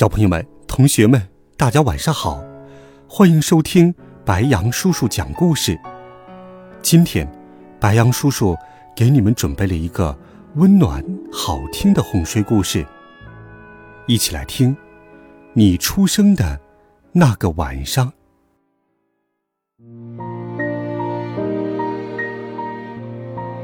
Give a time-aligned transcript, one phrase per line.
[0.00, 2.42] 小朋友们、同学们，大家晚上好，
[3.06, 5.78] 欢迎收听白羊叔叔讲故事。
[6.80, 7.30] 今天，
[7.78, 8.56] 白羊叔叔
[8.96, 10.18] 给你们准备了一个
[10.54, 12.82] 温暖、好听的哄睡故事，
[14.06, 14.74] 一起来听。
[15.52, 16.58] 你出生的
[17.12, 18.10] 那个晚上，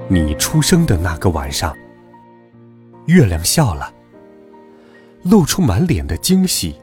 [0.06, 1.74] 你出生的那个晚上，
[3.06, 3.95] 月亮笑了。
[5.28, 6.76] 露出满脸的惊喜。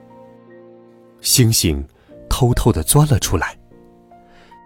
[1.21, 1.85] 星星
[2.29, 3.57] 偷偷的钻了出来，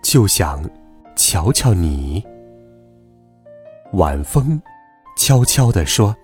[0.04, 0.68] 就想
[1.16, 2.24] 瞧瞧你。
[3.94, 4.62] 晚风
[5.16, 6.16] 悄悄地说：“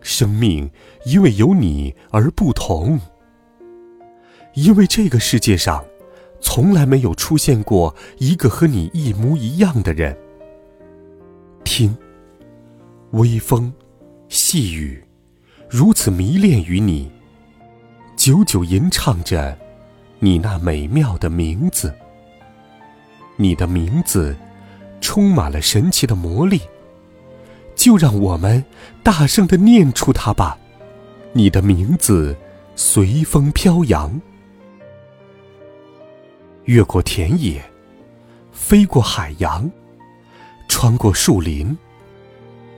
[0.00, 0.70] 生命
[1.04, 2.98] 因为有你而不同，
[4.54, 5.84] 因为这个世界上
[6.40, 10.16] 从来没有出现过一个和你一模一样的人。”
[11.64, 11.96] 听，
[13.12, 13.72] 微风，
[14.28, 15.02] 细雨。
[15.72, 17.10] 如此迷恋于你，
[18.14, 19.56] 久久吟唱着
[20.18, 21.96] 你那美妙的名字。
[23.36, 24.36] 你的名字
[25.00, 26.60] 充满了神奇的魔力，
[27.74, 28.62] 就让我们
[29.02, 30.58] 大声的念出它吧。
[31.32, 32.36] 你的名字
[32.76, 34.20] 随风飘扬，
[36.64, 37.64] 越过田野，
[38.52, 39.70] 飞过海洋，
[40.68, 41.74] 穿过树林。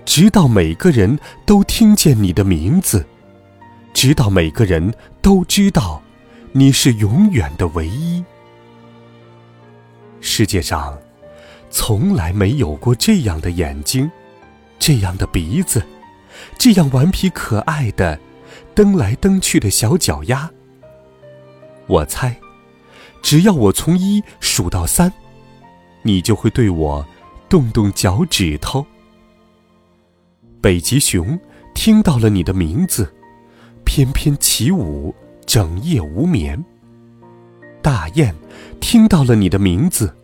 [0.05, 3.05] 直到每个人都听见你的名字，
[3.93, 6.03] 直到每个人都知道
[6.53, 8.23] 你是永远的唯一。
[10.21, 10.99] 世界上
[11.71, 14.11] 从来没有过这样的眼睛，
[14.79, 15.85] 这样的鼻子，
[16.59, 18.19] 这样顽皮可爱的
[18.75, 20.51] 蹬来蹬去的小脚丫。
[21.87, 22.35] 我猜，
[23.23, 25.13] 只要我从一数到三，
[26.03, 27.07] 你就会对我
[27.49, 28.87] 动动脚趾头。
[30.65, 31.39] 北极熊
[31.75, 33.15] 听到了你的名字，
[33.85, 35.15] 翩翩起舞，
[35.45, 36.65] 整夜无眠。
[37.83, 38.35] 大雁
[38.81, 40.17] 听到了你的名字，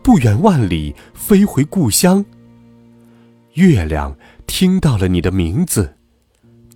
[0.00, 2.24] 不远万里飞回故乡。
[3.54, 5.92] 月亮听到了你的名字，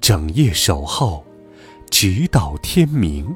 [0.01, 1.25] 整夜守候，
[1.91, 3.33] 直到天明。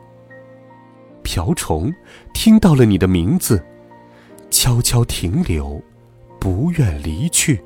[1.22, 1.94] 瓢虫
[2.34, 3.64] 听到了你的名字，
[4.50, 5.80] 悄悄停留，
[6.40, 7.62] 不愿离去。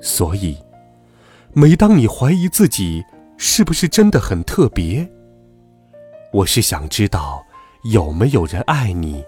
[0.00, 0.56] 所以，
[1.52, 3.04] 每当你怀疑自己
[3.36, 5.10] 是不是真的很特别，
[6.32, 7.44] 我是想知道
[7.92, 9.24] 有没有人爱你，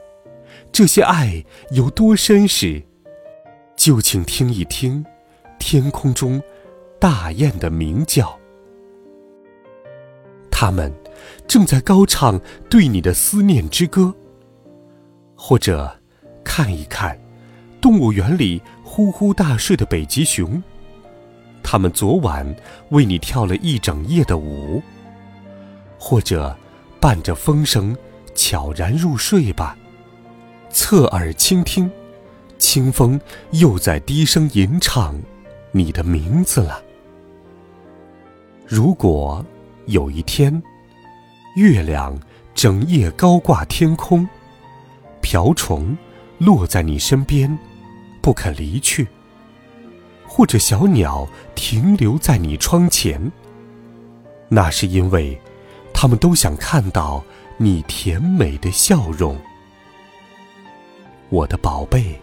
[0.71, 2.83] 这些爱有多深时，
[3.77, 5.05] 就请听一听
[5.59, 6.43] 天空中
[6.99, 8.39] 大雁的鸣叫，
[10.51, 10.93] 它们
[11.47, 12.41] 正在高唱
[12.71, 14.15] 对你的思念之歌。
[15.35, 15.99] 或者，
[16.45, 17.19] 看一看
[17.83, 18.63] 动物园里。
[18.95, 20.63] 呼呼大睡的北极熊，
[21.63, 22.55] 他们昨晚
[22.91, 24.83] 为你跳了一整夜的舞。
[25.99, 26.55] 或者，
[27.01, 27.97] 伴着风声
[28.35, 29.79] 悄然入睡吧，
[30.69, 31.91] 侧耳倾听，
[32.59, 33.19] 清风
[33.53, 35.19] 又在低声吟唱
[35.71, 36.83] 你的名字了。
[38.67, 39.43] 如果
[39.87, 40.63] 有一天，
[41.57, 42.15] 月亮
[42.55, 44.29] 整夜高挂天空，
[45.23, 45.97] 瓢虫
[46.37, 47.59] 落在你身边。
[48.23, 49.09] 不肯离去，
[50.27, 53.33] 或者小鸟停留在你窗前，
[54.49, 55.39] 那是因为，
[55.93, 57.23] 他们都想看到
[57.59, 59.37] 你甜美的笑容。
[61.31, 62.21] 我的宝贝，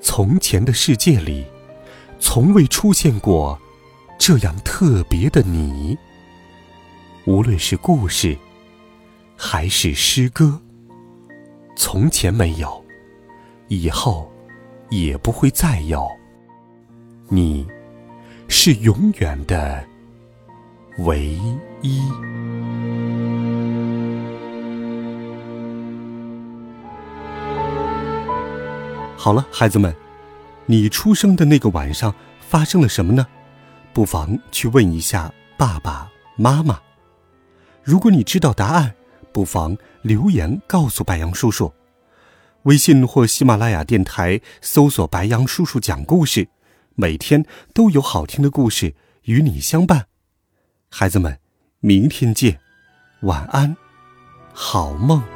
[0.00, 1.44] 从前的世界里，
[2.20, 3.58] 从未出现过
[4.16, 5.98] 这样特别的你。
[7.26, 8.38] 无论是故事，
[9.36, 10.62] 还是诗歌，
[11.74, 12.84] 从前没有，
[13.66, 14.30] 以后。
[14.90, 16.08] 也不会再有。
[17.28, 17.66] 你，
[18.48, 19.84] 是永远的
[20.98, 21.38] 唯
[21.82, 22.00] 一。
[29.16, 29.94] 好了，孩子们，
[30.66, 33.26] 你出生的那个晚上发生了什么呢？
[33.92, 36.78] 不妨去问一下爸爸妈妈。
[37.82, 38.94] 如果你知道答案，
[39.32, 41.72] 不妨留言告诉白杨叔叔。
[42.66, 46.48] 微信或喜马拉雅电台搜索“白羊叔叔讲故事”，
[46.96, 50.06] 每天都有好听的故事与你相伴。
[50.90, 51.38] 孩子们，
[51.78, 52.58] 明天见，
[53.22, 53.76] 晚安，
[54.52, 55.35] 好梦。